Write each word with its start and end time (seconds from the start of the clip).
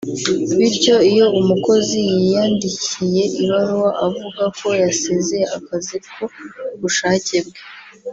bityo 0.57 0.95
iyo 1.11 1.25
umukozi 1.39 1.97
yiyandikiye 2.09 3.23
ibaruwa 3.41 3.89
avuga 4.07 4.43
ko 4.59 4.67
yasezeye 4.83 5.45
akazi 5.57 5.95
ku 6.11 6.23
bushake 6.81 7.37
bwe 7.45 7.59